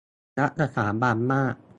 [0.39, 1.55] -รักสถาบันมาก